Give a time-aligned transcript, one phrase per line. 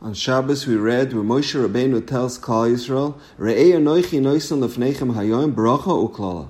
[0.00, 5.52] On Shabbos we read where Moshe Rabbeinu tells Klal Yisrael, Re'ei anoichi noisan lefnechem hayoim
[5.52, 6.48] bracha uklala.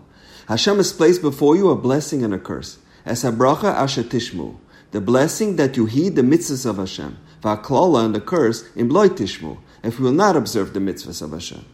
[0.48, 2.76] Hashem has placed before you a blessing and a curse.
[3.06, 4.56] As a bracha asher tishmu.
[4.90, 7.16] The blessing that you heed the mitzvahs of Hashem.
[7.42, 9.56] Va'klala and the curse in tishmu.
[9.82, 11.64] If we will not observe the mitzvahs of Hashem.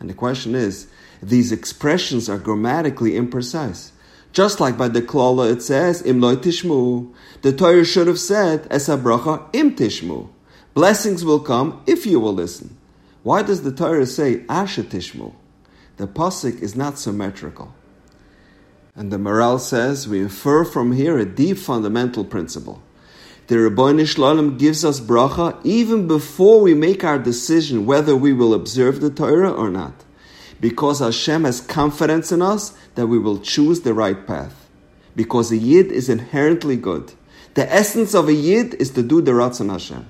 [0.00, 0.86] And the question is,
[1.22, 3.92] these expressions are grammatically imprecise.
[4.34, 7.14] Just like by the klala it says, im tishmu.
[7.40, 10.28] The Torah should have said, es bracha im tishmu.
[10.72, 12.76] Blessings will come if you will listen.
[13.22, 15.34] Why does the Torah say Asher Tishmu?
[15.96, 17.74] The pasuk is not symmetrical.
[18.94, 22.82] And the Maharal says we infer from here a deep fundamental principle.
[23.48, 28.32] The Ribbono Shel Olam gives us bracha even before we make our decision whether we
[28.32, 30.04] will observe the Torah or not,
[30.60, 34.68] because Hashem has confidence in us that we will choose the right path.
[35.16, 37.12] Because a yid is inherently good.
[37.54, 40.08] The essence of a yid is to do the Ratzon Hashem.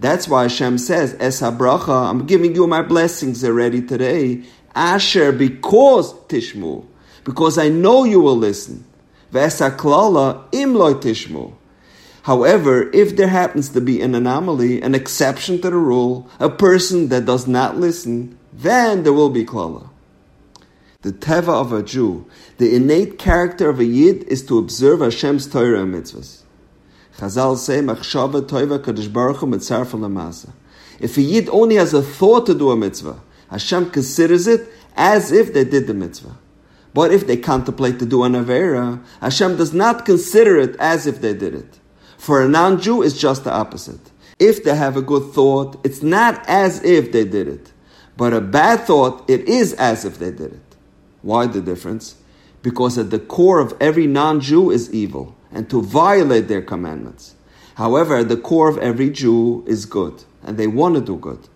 [0.00, 4.42] That's why Hashem says, Es habracha, I'm giving you my blessings already today.
[4.74, 6.84] Asher, because tishmu.
[7.22, 8.84] Because I know you will listen.
[9.32, 11.54] V'esa klala im loy tishmu.
[12.22, 17.08] However, if there happens to be an anomaly, an exception to the rule, a person
[17.08, 19.90] that does not listen, then there will be klala.
[21.02, 22.24] The teva of a Jew,
[22.56, 26.43] the innate character of a yid, is to observe Hashem's Torah and mitzvahs.
[27.18, 30.52] Chazal say, Machshava toiva kadosh baruch hu mitzarfa
[30.98, 33.20] If a yid only has a thought to do a mitzvah,
[33.50, 36.36] Hashem considers it as if they did the mitzvah.
[36.92, 41.20] But if they contemplate to do an avera, Hashem does not consider it as if
[41.20, 41.78] they did it.
[42.18, 44.10] For a non-Jew, it's just the opposite.
[44.38, 47.72] If they have a good thought, it's not as if they did it.
[48.16, 50.76] But a bad thought, it is as if they did it.
[51.22, 52.16] Why the difference?
[52.62, 57.36] Because at the core of every non-Jew is evil and to violate their commandments.
[57.76, 61.48] However, the core of every Jew is good, and they want to do good.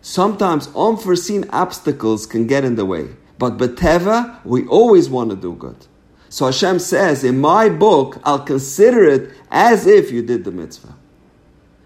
[0.00, 5.54] Sometimes unforeseen obstacles can get in the way, but Beteva, we always want to do
[5.54, 5.86] good.
[6.28, 10.96] So Hashem says, in my book, I'll consider it as if you did the mitzvah.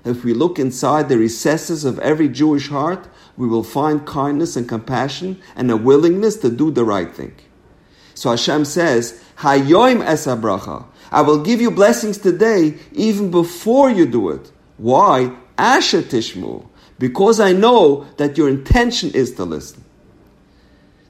[0.05, 3.07] If we look inside the recesses of every Jewish heart,
[3.37, 7.35] we will find kindness and compassion and a willingness to do the right thing.
[8.15, 10.87] So Hashem says, Hayoim es bracha.
[11.11, 14.51] I will give you blessings today even before you do it.
[14.77, 15.35] Why?
[15.57, 16.67] Asher tishmu.
[16.99, 19.85] Because I know that your intention is to listen.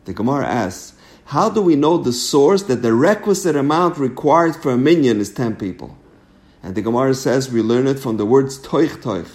[0.04, 0.94] The Gemara asks,
[1.26, 5.32] how do we know the source that the requisite amount required for a minyan is
[5.32, 5.96] 10 people?
[6.62, 9.30] And the Gemara says we learn it from the words toich toich,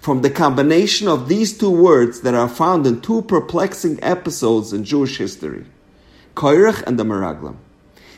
[0.00, 4.84] from the combination of these two words that are found in two perplexing episodes in
[4.84, 5.66] Jewish history,
[6.34, 7.56] Koirach and the Meraglim.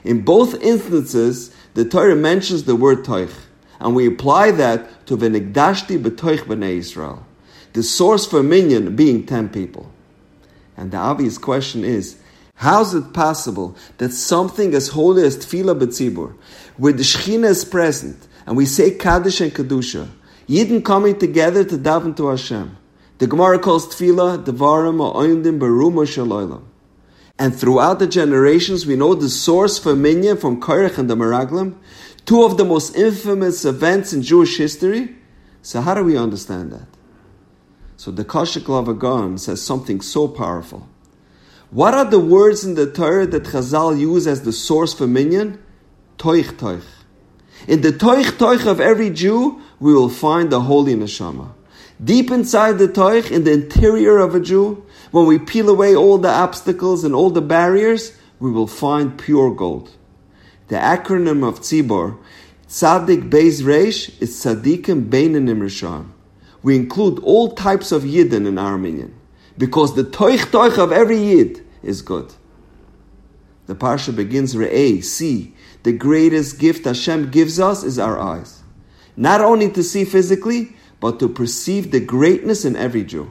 [0.05, 3.33] In both instances, the Torah mentions the word toich,
[3.81, 7.27] and we apply that to v'nigdashti b'toich b'nei Israel,
[7.73, 9.91] the source for minyan being ten people.
[10.77, 12.17] And the obvious question is,
[12.57, 16.35] how is it possible that something as holy as tefillah b'tzibur,
[16.77, 20.09] where the Shekhinah is present, and we say Kaddish and Kedusha,
[20.49, 22.77] Yidden coming together to daven to Hashem.
[23.17, 26.63] The Gemara calls tefillah devarim ha'oindim beruma shaloilam.
[27.39, 31.77] And throughout the generations, we know the source for Minyan from Korach and the Meraglim,
[32.25, 35.17] two of the most infamous events in Jewish history.
[35.63, 36.87] So how do we understand that?
[37.97, 40.89] So the Kashik Lavagon says something so powerful.
[41.71, 45.61] What are the words in the Torah that Chazal use as the source for Minyan?
[46.19, 46.85] Toich toich.
[47.67, 51.53] In the toich toich of every Jew, we will find the holy neshama.
[52.03, 56.19] Deep inside the toich, in the interior of a Jew, when we peel away all
[56.19, 59.91] the obstacles and all the barriers, we will find pure gold.
[60.69, 62.19] The acronym of Tzibor,
[62.67, 66.11] Tzadik Beis Reish, is Tzadikim Beinanim Rishon.
[66.63, 69.15] We include all types of Yidden in our minyan,
[69.57, 72.35] because the Toich Toich of every Yid is good.
[73.67, 78.63] The Parsha begins Re'eh, see, the greatest gift Hashem gives us is our eyes.
[79.17, 83.31] Not only to see physically, but to perceive the greatness in every Jew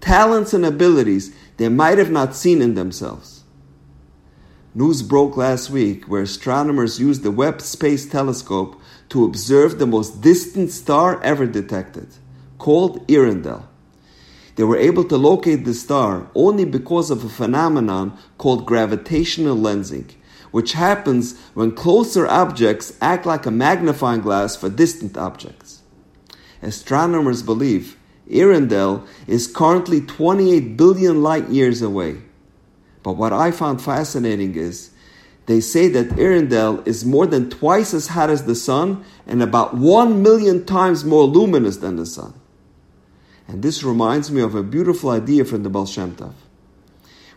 [0.00, 3.44] talents and abilities they might have not seen in themselves.
[4.74, 8.80] News broke last week where astronomers used the Webb Space Telescope
[9.10, 12.08] to observe the most distant star ever detected,
[12.56, 13.64] called Earendel.
[14.56, 20.10] They were able to locate the star only because of a phenomenon called gravitational lensing,
[20.52, 25.82] which happens when closer objects act like a magnifying glass for distant objects.
[26.64, 27.96] Astronomers believe
[28.28, 32.22] Earendel is currently 28 billion light years away.
[33.02, 34.90] But what I found fascinating is
[35.46, 39.74] they say that Earendel is more than twice as hot as the sun and about
[39.76, 42.32] 1 million times more luminous than the sun.
[43.46, 46.32] And this reminds me of a beautiful idea from the Baal Shem Tov.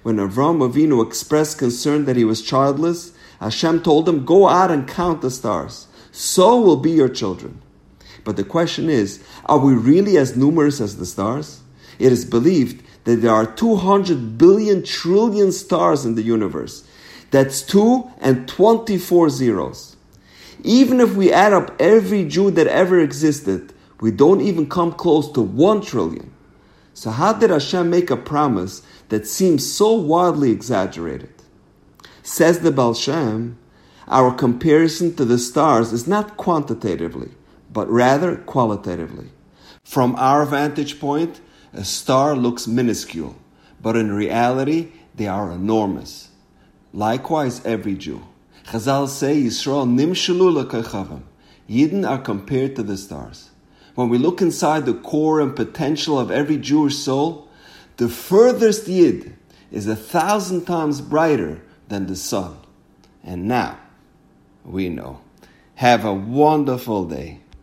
[0.03, 4.87] When Avram Avinu expressed concern that he was childless, Hashem told him, Go out and
[4.87, 5.87] count the stars.
[6.13, 7.61] So will be your children.
[8.27, 11.61] But the question is, are we really as numerous as the stars?
[11.97, 16.85] It is believed that there are 200 billion trillion stars in the universe.
[17.31, 19.95] That's 2 and 24 zeros.
[20.61, 23.71] Even if we add up every Jew that ever existed,
[24.01, 26.29] we don't even come close to 1 trillion.
[26.93, 31.31] So, how did Hashem make a promise that seems so wildly exaggerated?
[32.23, 33.57] Says the Baal Shem,
[34.09, 37.29] our comparison to the stars is not quantitatively,
[37.71, 39.29] but rather qualitatively.
[39.83, 41.41] From our vantage point,
[41.73, 43.35] a star looks minuscule,
[43.81, 46.29] but in reality, they are enormous.
[46.93, 48.23] Likewise, every Jew.
[48.65, 51.23] Chazal say Yisrael nimshalu lekechavim.
[51.69, 53.51] Yidden are compared to the stars.
[53.95, 57.49] When we look inside the core and potential of every Jewish soul,
[57.97, 59.35] the furthest Yid
[59.71, 62.57] is a thousand times brighter than the sun.
[63.23, 63.79] And now,
[64.63, 65.21] we know.
[65.75, 67.39] Have a wonderful day.